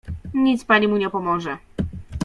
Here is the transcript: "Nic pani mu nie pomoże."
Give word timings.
"Nic 0.33 0.65
pani 0.65 0.87
mu 0.87 0.97
nie 0.97 1.09
pomoże." 1.09 1.57